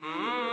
[0.00, 0.45] Hmm.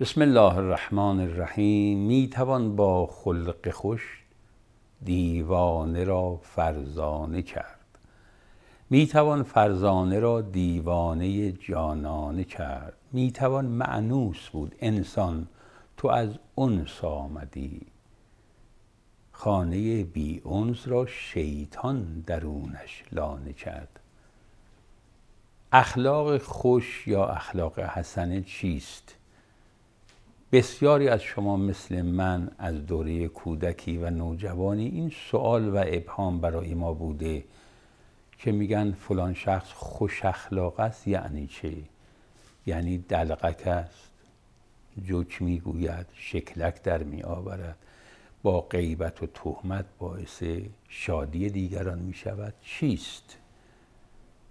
[0.00, 4.22] بسم الله الرحمن الرحیم می توان با خلق خوش
[5.04, 7.98] دیوانه را فرزانه کرد.
[8.90, 12.96] می توان فرزانه را دیوانه جانانه کرد.
[13.12, 14.74] می توان مأنوس بود.
[14.80, 15.46] انسان
[15.96, 17.86] تو از انس آمدی.
[19.32, 24.00] خانه بی انس را شیطان درونش لانه کرد.
[25.72, 29.14] اخلاق خوش یا اخلاق حسنه چیست؟
[30.52, 36.74] بسیاری از شما مثل من از دوره کودکی و نوجوانی این سوال و ابهام برای
[36.74, 37.44] ما بوده
[38.38, 41.72] که میگن فلان شخص خوش اخلاق است یعنی چه
[42.66, 44.10] یعنی دلقک است
[45.04, 47.76] جوک می‌گوید شکلک در می آورد
[48.42, 50.42] با غیبت و تهمت باعث
[50.88, 53.36] شادی دیگران می شود چیست؟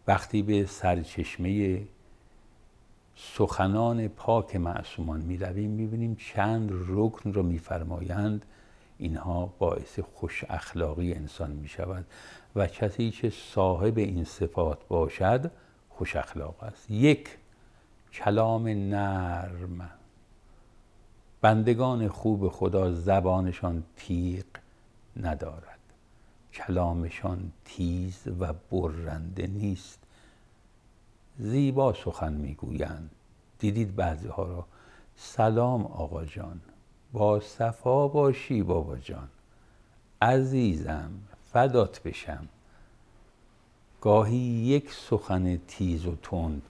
[0.07, 1.81] وقتی به سرچشمه
[3.19, 8.45] سخنان پاک معصومان می رویم می بینیم چند رکن رو میفرمایند.
[8.97, 12.05] اینها باعث خوش اخلاقی انسان می شود
[12.55, 15.51] و کسی که صاحب این صفات باشد
[15.89, 16.91] خوش اخلاق است.
[16.91, 17.37] یک
[18.13, 19.89] کلام نرم.
[21.41, 24.45] بندگان خوب خدا زبانشان تیغ
[25.21, 25.79] ندارد.
[26.53, 30.06] کلامشان تیز و برنده نیست.
[31.39, 33.09] زیبا سخن می‌گویند.
[33.59, 34.65] دیدید بعضی ها را.
[35.15, 36.61] سلام آقا جان.
[37.13, 39.27] با صفا باشی بابا جان.
[40.21, 41.11] عزیزم
[41.53, 42.47] فدات بشم.
[44.01, 46.61] گاهی یک سخن تیز و تند.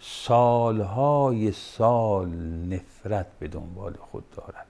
[0.00, 2.28] سالهای سال
[2.68, 4.66] نفرت به دنبال خود دارد.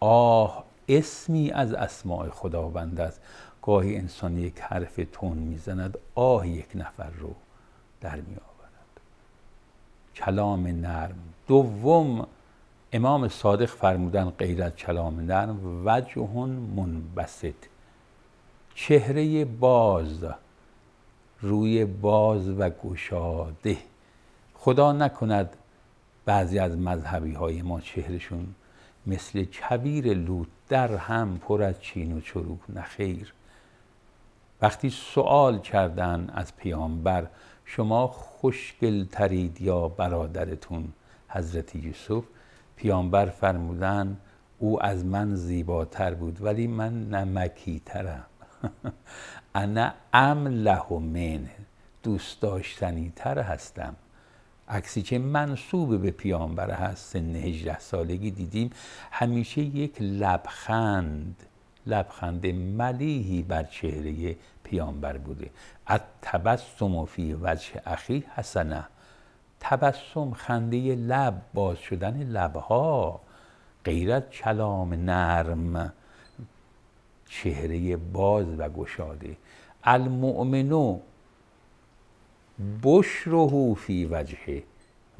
[0.00, 3.20] آه اسمی از اسماع خداوند است.
[3.62, 7.34] گاهی انسان یک حرف تون می‌زند آه یک نفر رو.
[8.00, 9.00] در می آورد
[10.14, 11.18] کلام نرم.
[11.46, 12.26] دوم
[12.92, 16.46] امام صادق فرمودن غیر از کلام نرم وجه
[16.76, 17.54] منبسط.
[18.74, 20.24] چهره باز
[21.40, 23.78] روی باز و گشاده.
[24.54, 25.56] خدا نکند
[26.24, 28.54] بعضی از مذهبی های ما چهرشون
[29.06, 33.32] مثل کبیر لوت در هم پر از چین و چروک نخیر.
[34.62, 37.26] وقتی سوال کردن از پیامبر
[37.76, 40.92] شما خوشگل ترید یا برادرتون
[41.28, 42.24] حضرت یوسف.
[42.76, 44.16] پیامبر فرمودن
[44.58, 48.26] او از من زیباتر بود ولی من نمکی ترم
[49.54, 51.48] انا امله من
[52.02, 53.96] دوست داشتنی تر هستم.
[54.68, 57.12] عکسی که منصوب به پیامبر هست.
[57.12, 58.70] سن 18 سالگی دیدیم.
[59.10, 61.36] همیشه یک لبخند
[61.86, 64.36] لبخند ملیحی بر چهره
[64.70, 65.50] پیامبر بوده.
[66.22, 68.84] تبسم فی وجه اخی حسنه.
[69.60, 73.20] تبسم خنده لب باز شدن لبها.
[73.84, 75.92] غیرت کلام نرم
[77.28, 79.36] چهره باز و گشاده.
[79.84, 81.00] المؤمنو
[82.82, 84.62] بشره فی وجهه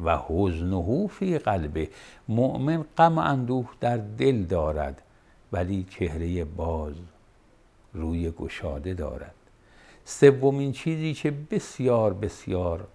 [0.05, 1.88] و حزنه فی قلبه.
[2.28, 5.03] مؤمن غم اندوه در دل دارد
[5.53, 6.94] ولی چهره باز
[7.93, 9.34] روی گشاده دارد.
[10.10, 12.87] سومین چیزی که بسیار بسیار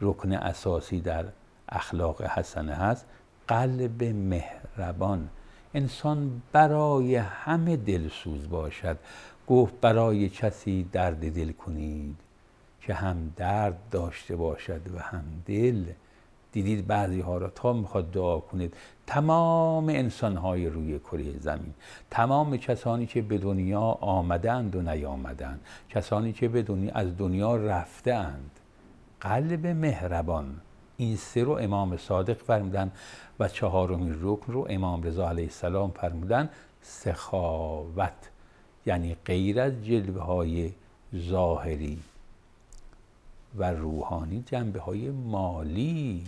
[0.00, 1.24] رکن اساسی در
[1.68, 3.06] اخلاق حسنه هست
[3.48, 5.28] قلب مهربان.
[5.74, 8.98] انسان برای همه دلسوز باشد.
[9.46, 12.16] گفت برای کسی درد دل کنید
[12.80, 15.84] که هم درد داشته باشد و هم دل.
[16.52, 18.74] دیدید بعضی ها را تا می‌خواد دعا کنید.
[19.06, 21.74] تمام انسان های روی کره زمین
[22.10, 25.60] تمام کسانی که به دنیا آمدند و نیامدند
[25.90, 28.50] کسانی که به دنیا از دنیا رفتند
[29.20, 30.60] قلب مهربان.
[30.96, 32.92] این سه رو امام صادق فرمودن
[33.40, 36.50] و چهارمین رکن رو امام رضا علیه السلام فرمودن.
[36.82, 38.30] سخاوت
[38.86, 40.72] یعنی غیر از جلوه های
[41.16, 41.98] ظاهری.
[43.56, 46.24] و روحانی جنبه های مالی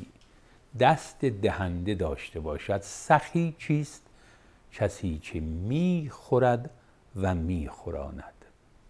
[0.81, 2.81] دست دهنده داشته باشد.
[2.83, 4.03] سخی چیست؟
[4.73, 6.71] کسی که می‌خورد
[7.17, 8.35] و میخوراند.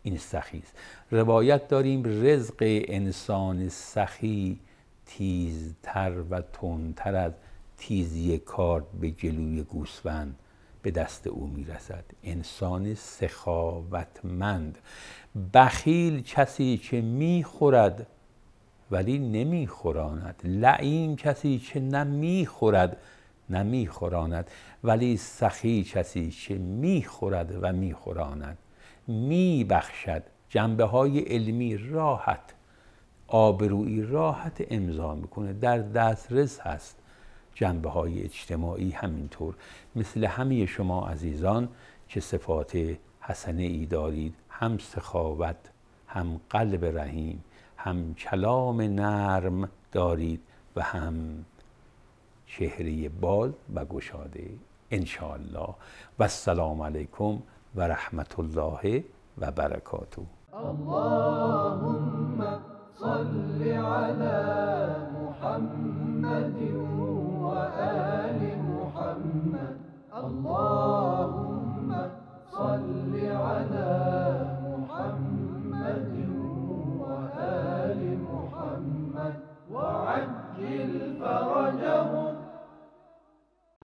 [0.02, 0.74] این سخی است.
[1.10, 2.56] روایت داریم رزق
[2.88, 4.58] انسان سخی
[5.06, 7.32] تیزتر و تندتر از
[7.76, 10.36] تیزی کارد به جلوی گوسفند
[10.82, 12.04] به دست او می‌رسد.
[12.24, 14.78] انسان سخاوتمند.
[15.54, 18.06] بخیل کسی که می‌خورد
[18.90, 20.40] ولی نمیخوراند.
[20.44, 22.96] لعیم کسی که نه می‌خورد
[23.50, 24.50] نه میخوراند
[24.84, 28.58] ولی سخی کسی که می‌خورد و میخوراند.
[29.06, 30.22] میبخشد.
[30.48, 32.54] جنبه های علمی راحت
[33.28, 36.96] آبرویی راحت امضا می‌کنه در دسترس هست.
[37.54, 39.54] جنبه های اجتماعی همینطور.
[39.96, 41.68] مثل همه شما عزیزان
[42.08, 42.78] که صفات
[43.20, 44.34] حسنه ای دارید.
[44.48, 45.56] هم سخاوت
[46.06, 47.44] هم قلب رحیم.
[47.84, 50.40] هم کلام نرم دارید
[50.76, 51.44] و هم
[52.46, 54.50] چهره بال و گشاده
[54.90, 55.68] انشاءالله.
[56.18, 57.38] و السلام علیکم
[57.76, 59.04] و رحمت الله
[59.38, 60.22] و برکاته.
[60.52, 62.44] اللهم
[63.00, 64.36] صل على
[65.18, 66.58] محمد
[67.40, 69.76] وآل محمد.
[70.12, 71.90] اللهم
[72.50, 73.99] صل على